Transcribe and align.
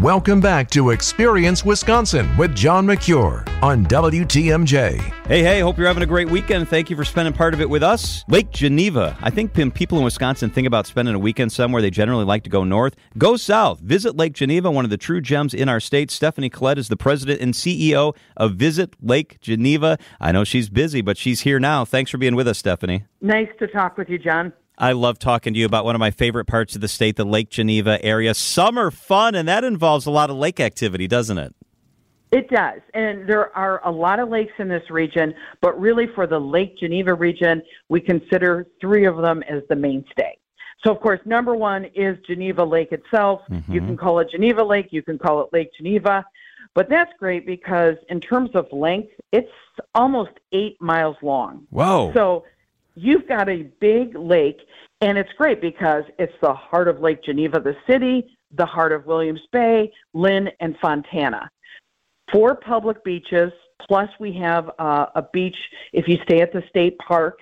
Welcome 0.00 0.40
back 0.40 0.70
to 0.70 0.92
Experience 0.92 1.62
Wisconsin 1.62 2.34
with 2.38 2.54
John 2.54 2.86
Mercure 2.86 3.44
on 3.60 3.84
WTMJ. 3.84 4.98
Hey, 5.26 5.42
hey, 5.42 5.60
hope 5.60 5.76
you're 5.76 5.86
having 5.86 6.02
a 6.02 6.06
great 6.06 6.30
weekend. 6.30 6.70
Thank 6.70 6.88
you 6.88 6.96
for 6.96 7.04
spending 7.04 7.34
part 7.34 7.52
of 7.52 7.60
it 7.60 7.68
with 7.68 7.82
us. 7.82 8.24
Lake 8.26 8.50
Geneva. 8.50 9.14
I 9.20 9.28
think 9.28 9.54
when 9.54 9.70
people 9.70 9.98
in 9.98 10.04
Wisconsin 10.04 10.48
think 10.48 10.66
about 10.66 10.86
spending 10.86 11.14
a 11.14 11.18
weekend 11.18 11.52
somewhere, 11.52 11.82
they 11.82 11.90
generally 11.90 12.24
like 12.24 12.44
to 12.44 12.50
go 12.50 12.64
north. 12.64 12.96
Go 13.18 13.36
south. 13.36 13.80
Visit 13.80 14.16
Lake 14.16 14.32
Geneva, 14.32 14.70
one 14.70 14.86
of 14.86 14.90
the 14.90 14.96
true 14.96 15.20
gems 15.20 15.52
in 15.52 15.68
our 15.68 15.80
state. 15.80 16.10
Stephanie 16.10 16.48
Klett 16.48 16.78
is 16.78 16.88
the 16.88 16.96
president 16.96 17.42
and 17.42 17.52
CEO 17.52 18.16
of 18.38 18.54
Visit 18.54 18.94
Lake 19.02 19.38
Geneva. 19.42 19.98
I 20.18 20.32
know 20.32 20.44
she's 20.44 20.70
busy, 20.70 21.02
but 21.02 21.18
she's 21.18 21.42
here 21.42 21.60
now. 21.60 21.84
Thanks 21.84 22.10
for 22.10 22.16
being 22.16 22.34
with 22.34 22.48
us, 22.48 22.56
Stephanie. 22.56 23.04
Nice 23.20 23.50
to 23.58 23.66
talk 23.66 23.98
with 23.98 24.08
you, 24.08 24.16
John. 24.16 24.54
I 24.80 24.92
love 24.92 25.18
talking 25.18 25.52
to 25.52 25.60
you 25.60 25.66
about 25.66 25.84
one 25.84 25.94
of 25.94 25.98
my 25.98 26.10
favorite 26.10 26.46
parts 26.46 26.74
of 26.74 26.80
the 26.80 26.88
state, 26.88 27.16
the 27.16 27.24
Lake 27.24 27.50
Geneva 27.50 28.02
area. 28.02 28.32
Summer 28.32 28.90
fun, 28.90 29.34
and 29.34 29.46
that 29.46 29.62
involves 29.62 30.06
a 30.06 30.10
lot 30.10 30.30
of 30.30 30.36
lake 30.36 30.58
activity, 30.58 31.06
doesn't 31.06 31.36
it? 31.36 31.54
It 32.32 32.48
does. 32.48 32.80
And 32.94 33.28
there 33.28 33.54
are 33.54 33.86
a 33.86 33.90
lot 33.90 34.20
of 34.20 34.30
lakes 34.30 34.54
in 34.58 34.68
this 34.68 34.88
region, 34.88 35.34
but 35.60 35.78
really 35.78 36.06
for 36.14 36.26
the 36.26 36.38
Lake 36.38 36.78
Geneva 36.78 37.12
region, 37.12 37.60
we 37.90 38.00
consider 38.00 38.66
three 38.80 39.04
of 39.04 39.18
them 39.18 39.42
as 39.42 39.62
the 39.68 39.76
mainstay. 39.76 40.38
So, 40.82 40.90
of 40.90 41.00
course, 41.00 41.20
number 41.26 41.54
one 41.54 41.84
is 41.94 42.16
Geneva 42.26 42.64
Lake 42.64 42.90
itself. 42.90 43.42
Mm-hmm. 43.50 43.72
You 43.72 43.80
can 43.80 43.96
call 43.98 44.18
it 44.20 44.30
Geneva 44.30 44.64
Lake, 44.64 44.88
you 44.92 45.02
can 45.02 45.18
call 45.18 45.42
it 45.42 45.48
Lake 45.52 45.70
Geneva. 45.76 46.24
But 46.72 46.88
that's 46.88 47.12
great 47.18 47.44
because 47.44 47.96
in 48.08 48.18
terms 48.18 48.50
of 48.54 48.66
length, 48.72 49.12
it's 49.32 49.50
almost 49.94 50.30
eight 50.52 50.80
miles 50.80 51.16
long. 51.20 51.66
Whoa. 51.68 52.12
So 52.14 52.44
you've 52.94 53.26
got 53.28 53.48
a 53.48 53.64
big 53.80 54.16
lake, 54.16 54.58
and 55.00 55.18
it's 55.18 55.30
great 55.36 55.60
because 55.60 56.04
it's 56.18 56.32
the 56.42 56.52
heart 56.52 56.88
of 56.88 57.00
Lake 57.00 57.22
Geneva, 57.22 57.60
the 57.60 57.76
city, 57.88 58.36
the 58.56 58.66
heart 58.66 58.92
of 58.92 59.06
Williams 59.06 59.40
Bay, 59.52 59.92
Linn, 60.14 60.48
and 60.60 60.76
Fontana. 60.80 61.50
Four 62.32 62.56
public 62.56 63.02
beaches, 63.04 63.52
plus 63.88 64.08
we 64.18 64.32
have 64.34 64.70
uh, 64.78 65.06
a 65.14 65.22
beach 65.32 65.56
if 65.92 66.06
you 66.08 66.18
stay 66.24 66.40
at 66.40 66.52
the 66.52 66.62
state 66.68 66.96
park. 66.98 67.38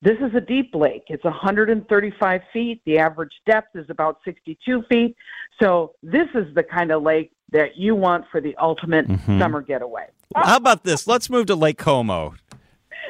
This 0.00 0.18
is 0.20 0.34
a 0.34 0.40
deep 0.40 0.74
lake. 0.74 1.04
It's 1.08 1.22
135 1.22 2.40
feet. 2.52 2.82
The 2.86 2.98
average 2.98 3.32
depth 3.46 3.76
is 3.76 3.86
about 3.88 4.18
62 4.24 4.82
feet. 4.90 5.16
So 5.62 5.94
this 6.02 6.26
is 6.34 6.52
the 6.54 6.64
kind 6.64 6.90
of 6.90 7.02
lake 7.02 7.30
that 7.52 7.76
you 7.76 7.94
want 7.94 8.24
for 8.32 8.40
the 8.40 8.56
ultimate 8.56 9.06
mm-hmm. 9.06 9.38
summer 9.38 9.60
getaway. 9.60 10.06
How 10.34 10.56
about 10.56 10.82
this? 10.82 11.06
Let's 11.06 11.30
move 11.30 11.46
to 11.46 11.54
Lake 11.54 11.78
Como. 11.78 12.34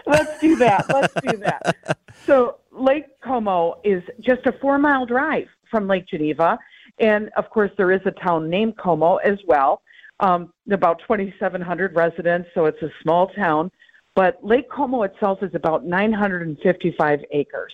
Let's 0.06 0.41
do 0.41 0.56
that. 0.56 0.86
Let's 0.89 1.14
do 1.20 1.36
that. 1.39 1.98
So 2.27 2.58
Lake 2.70 3.20
Como 3.20 3.81
is 3.83 4.03
just 4.20 4.47
a 4.47 4.53
four 4.61 4.78
mile 4.78 5.05
drive 5.06 5.48
from 5.70 5.89
Lake 5.89 6.06
Geneva. 6.06 6.58
And 6.98 7.31
of 7.36 7.50
course, 7.50 7.70
there 7.77 7.91
is 7.91 8.00
a 8.05 8.12
town 8.12 8.48
named 8.48 8.77
Como 8.77 9.17
as 9.17 9.39
well, 9.47 9.83
um, 10.20 10.53
about 10.70 11.00
2,700 11.00 11.97
residents, 11.97 12.48
so 12.55 12.67
it's 12.67 12.80
a 12.83 12.91
small 13.03 13.28
town. 13.28 13.70
But 14.14 14.39
Lake 14.45 14.70
Como 14.70 15.03
itself 15.03 15.42
is 15.42 15.55
about 15.55 15.84
955 15.84 17.20
acres. 17.33 17.73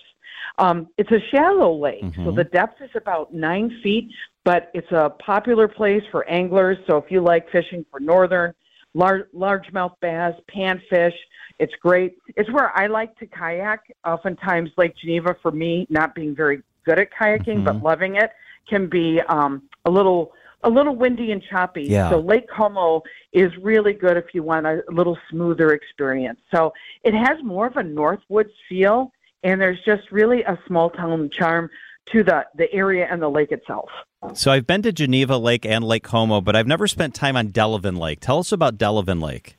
Um, 0.57 0.87
it's 0.97 1.11
a 1.11 1.19
shallow 1.31 1.77
lake, 1.77 2.03
mm-hmm. 2.03 2.25
so 2.25 2.31
the 2.31 2.45
depth 2.45 2.81
is 2.81 2.89
about 2.95 3.33
nine 3.33 3.79
feet, 3.83 4.09
but 4.45 4.71
it's 4.73 4.91
a 4.91 5.13
popular 5.23 5.67
place 5.67 6.03
for 6.11 6.27
anglers. 6.27 6.77
So 6.87 6.97
if 6.97 7.11
you 7.11 7.21
like 7.21 7.49
fishing 7.51 7.85
for 7.91 7.99
northern, 7.99 8.53
large 8.93 9.25
largemouth 9.35 9.93
bass, 10.01 10.33
panfish, 10.53 11.13
it's 11.59 11.73
great. 11.75 12.17
It's 12.35 12.49
where 12.51 12.75
I 12.77 12.87
like 12.87 13.17
to 13.19 13.27
kayak. 13.27 13.93
Oftentimes, 14.05 14.71
Lake 14.77 14.95
Geneva, 14.95 15.35
for 15.41 15.51
me, 15.51 15.85
not 15.89 16.15
being 16.15 16.35
very 16.35 16.61
good 16.85 16.99
at 16.99 17.09
kayaking 17.11 17.45
mm-hmm. 17.45 17.63
but 17.65 17.83
loving 17.83 18.15
it, 18.15 18.31
can 18.67 18.87
be 18.87 19.21
um, 19.27 19.63
a 19.85 19.91
little 19.91 20.31
a 20.63 20.69
little 20.69 20.95
windy 20.95 21.31
and 21.31 21.41
choppy. 21.43 21.83
Yeah. 21.83 22.09
So 22.09 22.19
Lake 22.19 22.47
Como 22.49 23.01
is 23.31 23.51
really 23.61 23.93
good 23.93 24.17
if 24.17 24.33
you 24.33 24.43
want 24.43 24.65
a 24.65 24.83
little 24.89 25.17
smoother 25.29 25.71
experience. 25.71 26.39
So 26.53 26.73
it 27.03 27.13
has 27.13 27.41
more 27.43 27.67
of 27.67 27.77
a 27.77 27.83
Northwoods 27.83 28.51
feel, 28.67 29.13
and 29.43 29.61
there's 29.61 29.79
just 29.85 30.11
really 30.11 30.43
a 30.43 30.59
small 30.67 30.89
town 30.89 31.29
charm 31.31 31.69
to 32.07 32.23
the, 32.23 32.45
the 32.55 32.71
area 32.73 33.07
and 33.09 33.21
the 33.21 33.29
lake 33.29 33.51
itself. 33.53 33.89
So 34.33 34.51
I've 34.51 34.67
been 34.67 34.81
to 34.81 34.91
Geneva 34.91 35.37
Lake 35.37 35.65
and 35.65 35.83
Lake 35.83 36.03
Como, 36.03 36.41
but 36.41 36.55
I've 36.55 36.67
never 36.67 36.87
spent 36.87 37.15
time 37.15 37.35
on 37.35 37.49
Delavan 37.49 37.97
Lake. 37.97 38.19
Tell 38.19 38.39
us 38.39 38.51
about 38.51 38.77
Delavan 38.77 39.21
Lake. 39.21 39.55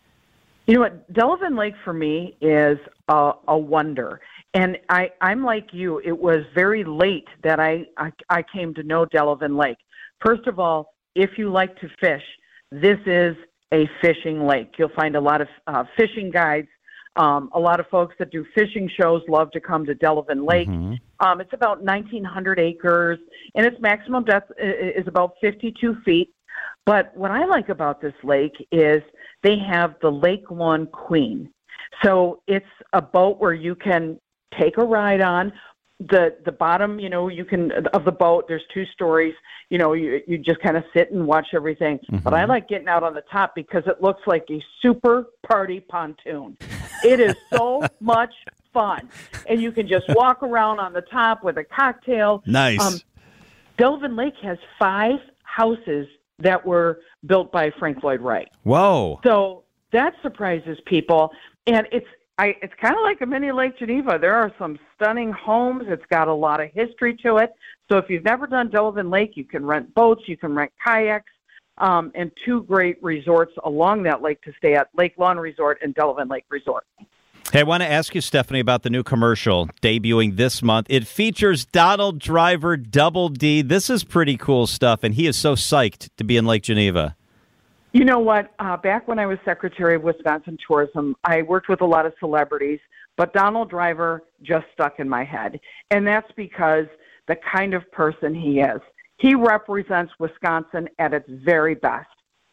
You 0.66 0.74
know 0.74 0.80
what? 0.80 1.12
Delavan 1.12 1.58
Lake 1.58 1.74
for 1.82 1.92
me 1.92 2.36
is 2.40 2.78
a, 3.08 3.32
a 3.48 3.58
wonder. 3.58 4.20
And 4.52 4.78
I, 4.88 5.10
I'm 5.20 5.44
like 5.44 5.68
you. 5.72 6.00
It 6.04 6.16
was 6.16 6.44
very 6.54 6.84
late 6.84 7.28
that 7.42 7.58
I, 7.58 7.86
I, 7.96 8.12
I 8.28 8.42
came 8.42 8.74
to 8.74 8.82
know 8.82 9.06
Delavan 9.06 9.58
Lake. 9.58 9.78
First 10.24 10.46
of 10.46 10.58
all, 10.58 10.92
if 11.14 11.30
you 11.38 11.50
like 11.50 11.74
to 11.80 11.88
fish, 12.00 12.22
this 12.70 12.98
is 13.06 13.36
a 13.72 13.88
fishing 14.02 14.46
lake. 14.46 14.72
You'll 14.78 14.90
find 14.94 15.16
a 15.16 15.20
lot 15.20 15.40
of 15.40 15.48
uh, 15.66 15.84
fishing 15.96 16.30
guides. 16.30 16.68
Um, 17.16 17.50
a 17.54 17.60
lot 17.60 17.80
of 17.80 17.86
folks 17.88 18.14
that 18.18 18.30
do 18.30 18.44
fishing 18.54 18.88
shows 19.00 19.22
love 19.28 19.50
to 19.52 19.60
come 19.60 19.84
to 19.86 19.94
Delavan 19.94 20.48
Lake. 20.48 20.68
Mm-hmm. 20.68 20.94
Um, 21.26 21.40
it's 21.40 21.52
about 21.52 21.78
1,900 21.78 22.60
acres, 22.60 23.18
and 23.54 23.66
its 23.66 23.76
maximum 23.80 24.24
depth 24.24 24.52
is 24.58 25.06
about 25.06 25.32
52 25.40 25.96
feet. 26.04 26.32
But 26.86 27.14
what 27.16 27.30
I 27.30 27.44
like 27.44 27.68
about 27.68 28.00
this 28.00 28.14
lake 28.22 28.54
is 28.72 29.02
they 29.42 29.56
have 29.58 29.94
the 30.02 30.10
Lake 30.10 30.50
Lawn 30.50 30.86
Queen. 30.86 31.50
So 32.04 32.42
it's 32.46 32.64
a 32.92 33.02
boat 33.02 33.38
where 33.38 33.52
you 33.52 33.74
can 33.74 34.18
take 34.58 34.78
a 34.78 34.84
ride 34.84 35.20
on. 35.20 35.52
The 36.08 36.36
the 36.44 36.52
bottom, 36.52 36.98
you 36.98 37.10
know, 37.10 37.28
you 37.28 37.44
can 37.44 37.70
of 37.92 38.04
the 38.04 38.12
boat. 38.12 38.46
There's 38.48 38.62
two 38.72 38.84
stories. 38.86 39.34
You 39.68 39.78
know, 39.78 39.92
you 39.92 40.20
you 40.26 40.38
just 40.38 40.60
kind 40.60 40.76
of 40.76 40.84
sit 40.94 41.12
and 41.12 41.26
watch 41.26 41.48
everything. 41.52 41.98
Mm-hmm. 41.98 42.18
But 42.18 42.34
I 42.34 42.44
like 42.46 42.68
getting 42.68 42.88
out 42.88 43.02
on 43.02 43.14
the 43.14 43.24
top 43.30 43.54
because 43.54 43.82
it 43.86 44.02
looks 44.02 44.22
like 44.26 44.44
a 44.50 44.62
super 44.80 45.26
party 45.46 45.80
pontoon. 45.80 46.56
It 47.04 47.20
is 47.20 47.34
so 47.52 47.82
much 48.00 48.32
fun, 48.72 49.08
and 49.46 49.60
you 49.60 49.72
can 49.72 49.86
just 49.86 50.04
walk 50.10 50.42
around 50.42 50.78
on 50.78 50.92
the 50.92 51.02
top 51.02 51.44
with 51.44 51.58
a 51.58 51.64
cocktail. 51.64 52.42
Nice. 52.46 52.80
Um, 52.80 53.00
Delavan 53.78 54.16
Lake 54.16 54.34
has 54.42 54.58
five 54.78 55.18
houses 55.42 56.06
that 56.38 56.64
were 56.64 57.00
built 57.26 57.52
by 57.52 57.70
Frank 57.78 58.02
Lloyd 58.02 58.20
Wright. 58.20 58.48
Whoa. 58.62 59.20
So 59.24 59.64
that 59.92 60.14
surprises 60.22 60.78
people. 60.86 61.30
And 61.66 61.86
it's 61.92 62.06
I, 62.40 62.56
it's 62.62 62.72
kind 62.80 62.94
of 62.94 63.02
like 63.02 63.20
a 63.20 63.26
mini 63.26 63.52
Lake 63.52 63.78
Geneva. 63.78 64.16
There 64.18 64.34
are 64.34 64.50
some 64.58 64.78
stunning 64.94 65.30
homes. 65.30 65.84
It's 65.88 66.06
got 66.10 66.26
a 66.26 66.32
lot 66.32 66.58
of 66.58 66.70
history 66.72 67.14
to 67.22 67.36
it. 67.36 67.52
So 67.90 67.98
if 67.98 68.06
you've 68.08 68.24
never 68.24 68.46
done 68.46 68.70
Delavan 68.70 69.12
Lake, 69.12 69.32
you 69.34 69.44
can 69.44 69.66
rent 69.66 69.92
boats, 69.94 70.22
you 70.24 70.38
can 70.38 70.54
rent 70.54 70.72
kayaks, 70.82 71.30
um, 71.76 72.10
and 72.14 72.32
two 72.46 72.62
great 72.62 72.96
resorts 73.02 73.52
along 73.64 74.04
that 74.04 74.22
lake 74.22 74.40
to 74.44 74.54
stay 74.56 74.72
at 74.72 74.88
Lake 74.96 75.12
Lawn 75.18 75.38
Resort 75.38 75.80
and 75.82 75.94
Delavan 75.94 76.30
Lake 76.30 76.46
Resort. 76.48 76.86
Hey, 77.52 77.60
I 77.60 77.64
want 77.64 77.82
to 77.82 77.90
ask 77.90 78.14
you, 78.14 78.22
Stephanie, 78.22 78.60
about 78.60 78.84
the 78.84 78.90
new 78.90 79.02
commercial 79.02 79.68
debuting 79.82 80.36
this 80.36 80.62
month. 80.62 80.86
It 80.88 81.06
features 81.06 81.66
Donald 81.66 82.20
Driver, 82.20 82.78
Double 82.78 83.28
D. 83.28 83.60
This 83.60 83.90
is 83.90 84.02
pretty 84.02 84.38
cool 84.38 84.66
stuff, 84.66 85.04
and 85.04 85.14
he 85.14 85.26
is 85.26 85.36
so 85.36 85.56
psyched 85.56 86.08
to 86.16 86.24
be 86.24 86.38
in 86.38 86.46
Lake 86.46 86.62
Geneva. 86.62 87.16
You 87.92 88.04
know 88.04 88.18
what? 88.18 88.52
Uh, 88.58 88.76
back 88.76 89.08
when 89.08 89.18
I 89.18 89.26
was 89.26 89.38
Secretary 89.44 89.96
of 89.96 90.02
Wisconsin 90.02 90.56
Tourism, 90.66 91.16
I 91.24 91.42
worked 91.42 91.68
with 91.68 91.80
a 91.80 91.86
lot 91.86 92.06
of 92.06 92.12
celebrities, 92.20 92.78
but 93.16 93.32
Donald 93.32 93.68
Driver 93.70 94.22
just 94.42 94.66
stuck 94.72 95.00
in 95.00 95.08
my 95.08 95.24
head. 95.24 95.58
And 95.90 96.06
that's 96.06 96.30
because 96.36 96.86
the 97.26 97.36
kind 97.52 97.74
of 97.74 97.90
person 97.90 98.34
he 98.34 98.60
is. 98.60 98.80
He 99.18 99.34
represents 99.34 100.12
Wisconsin 100.18 100.88
at 100.98 101.12
its 101.12 101.28
very 101.28 101.74
best. 101.74 102.08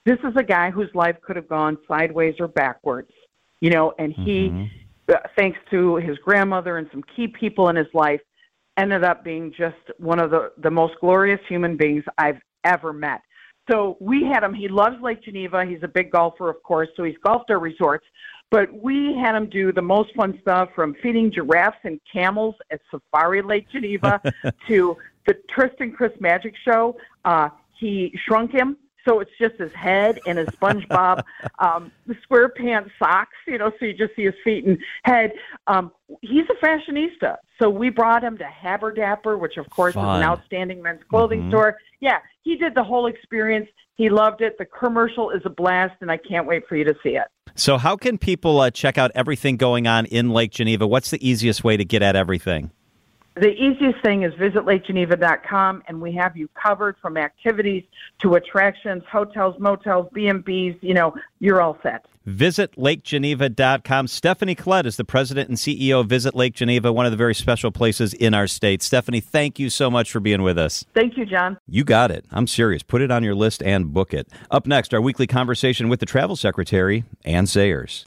This 0.05 0.17
is 0.19 0.35
a 0.37 0.43
guy 0.43 0.71
whose 0.71 0.89
life 0.93 1.15
could 1.21 1.35
have 1.35 1.47
gone 1.47 1.77
sideways 1.87 2.35
or 2.39 2.47
backwards, 2.47 3.11
you 3.61 3.69
know, 3.69 3.93
and 3.99 4.13
he. 4.13 4.49
Mm-hmm 4.49 4.65
thanks 5.37 5.57
to 5.71 5.95
his 5.97 6.17
grandmother 6.19 6.77
and 6.77 6.87
some 6.91 7.03
key 7.15 7.27
people 7.27 7.69
in 7.69 7.75
his 7.75 7.87
life, 7.93 8.21
ended 8.77 9.03
up 9.03 9.23
being 9.23 9.53
just 9.57 9.77
one 9.97 10.19
of 10.19 10.29
the, 10.29 10.51
the 10.59 10.69
most 10.69 10.93
glorious 10.99 11.39
human 11.47 11.77
beings 11.77 12.03
I've 12.17 12.39
ever 12.63 12.93
met. 12.93 13.21
So 13.69 13.97
we 13.99 14.23
had 14.23 14.43
him. 14.43 14.53
He 14.53 14.67
loves 14.67 14.95
Lake 15.01 15.21
Geneva. 15.23 15.65
He's 15.65 15.83
a 15.83 15.87
big 15.87 16.11
golfer, 16.11 16.49
of 16.49 16.61
course, 16.63 16.87
so 16.95 17.03
he's 17.03 17.17
golfed 17.23 17.51
our 17.51 17.59
resorts. 17.59 18.05
But 18.49 18.73
we 18.73 19.13
had 19.13 19.35
him 19.35 19.49
do 19.49 19.73
the 19.73 19.81
most 19.81 20.13
fun 20.15 20.39
stuff 20.41 20.69
from 20.73 20.95
feeding 21.03 21.31
giraffes 21.31 21.79
and 21.83 21.99
camels 22.11 22.55
at 22.71 22.79
Safari 22.89 23.41
Lake 23.41 23.67
Geneva 23.69 24.21
to 24.67 24.95
the 25.25 25.35
Tristan 25.49 25.91
Crist 25.91 26.21
Magic 26.21 26.53
Show. 26.63 26.95
Uh, 27.25 27.49
he 27.77 28.17
shrunk 28.25 28.51
him 28.51 28.77
so 29.07 29.19
it's 29.19 29.31
just 29.39 29.55
his 29.55 29.71
head 29.73 30.19
and 30.25 30.37
his 30.37 30.47
SpongeBob 30.49 31.23
um, 31.59 31.91
square 32.23 32.49
pants 32.49 32.91
socks, 32.99 33.35
you 33.47 33.57
know, 33.57 33.71
so 33.79 33.85
you 33.85 33.93
just 33.93 34.15
see 34.15 34.25
his 34.25 34.35
feet 34.43 34.65
and 34.65 34.77
head. 35.03 35.31
Um, 35.67 35.91
he's 36.21 36.45
a 36.49 36.65
fashionista, 36.65 37.37
so 37.59 37.69
we 37.69 37.89
brought 37.89 38.23
him 38.23 38.37
to 38.37 38.43
Haberdapper, 38.43 39.37
which 39.37 39.57
of 39.57 39.69
course 39.69 39.93
Fun. 39.93 40.03
is 40.05 40.23
an 40.23 40.29
outstanding 40.29 40.81
men's 40.81 41.01
clothing 41.09 41.41
mm-hmm. 41.41 41.49
store. 41.49 41.77
Yeah, 41.99 42.19
he 42.43 42.55
did 42.57 42.75
the 42.75 42.83
whole 42.83 43.07
experience. 43.07 43.67
He 43.95 44.09
loved 44.09 44.41
it. 44.41 44.57
The 44.57 44.65
commercial 44.65 45.31
is 45.31 45.41
a 45.45 45.49
blast, 45.49 45.95
and 46.01 46.11
I 46.11 46.17
can't 46.17 46.45
wait 46.45 46.67
for 46.67 46.75
you 46.75 46.83
to 46.83 46.95
see 47.01 47.17
it. 47.17 47.27
So, 47.55 47.77
how 47.77 47.95
can 47.95 48.19
people 48.19 48.59
uh, 48.59 48.69
check 48.69 48.99
out 48.99 49.11
everything 49.15 49.57
going 49.57 49.87
on 49.87 50.05
in 50.05 50.29
Lake 50.29 50.51
Geneva? 50.51 50.85
What's 50.85 51.09
the 51.09 51.27
easiest 51.27 51.63
way 51.63 51.77
to 51.77 51.83
get 51.83 52.03
at 52.03 52.15
everything? 52.15 52.71
The 53.39 53.53
easiest 53.53 54.01
thing 54.01 54.23
is 54.23 54.33
visit 54.33 54.65
lakegeneva.com 54.65 55.83
and 55.87 56.01
we 56.01 56.11
have 56.13 56.35
you 56.35 56.49
covered 56.61 56.95
from 57.01 57.17
activities 57.17 57.83
to 58.21 58.33
attractions, 58.33 59.03
hotels, 59.11 59.59
motels, 59.59 60.07
B&Bs, 60.13 60.77
you 60.81 60.93
know, 60.93 61.13
you're 61.39 61.61
all 61.61 61.77
set. 61.83 62.05
Visit 62.25 62.75
lakegeneva.com. 62.75 64.07
Stephanie 64.07 64.55
Klett 64.55 64.85
is 64.85 64.97
the 64.97 65.05
president 65.05 65.47
and 65.47 65.57
CEO 65.57 66.01
of 66.01 66.07
Visit 66.07 66.35
Lake 66.35 66.53
Geneva, 66.53 66.91
one 66.91 67.05
of 67.05 67.11
the 67.11 67.17
very 67.17 67.33
special 67.33 67.71
places 67.71 68.13
in 68.13 68.33
our 68.33 68.47
state. 68.47 68.83
Stephanie, 68.83 69.21
thank 69.21 69.59
you 69.59 69.69
so 69.69 69.89
much 69.89 70.11
for 70.11 70.19
being 70.19 70.41
with 70.41 70.57
us. 70.57 70.83
Thank 70.93 71.15
you, 71.15 71.25
John. 71.25 71.57
You 71.67 71.85
got 71.85 72.11
it. 72.11 72.25
I'm 72.31 72.47
serious. 72.47 72.83
Put 72.83 73.01
it 73.01 73.11
on 73.11 73.23
your 73.23 73.35
list 73.35 73.63
and 73.63 73.93
book 73.93 74.13
it. 74.13 74.27
Up 74.51 74.67
next, 74.67 74.93
our 74.93 75.01
weekly 75.01 75.25
conversation 75.25 75.87
with 75.87 76.01
the 76.01 76.05
travel 76.05 76.35
secretary, 76.35 77.05
Anne 77.23 77.47
Sayers. 77.47 78.05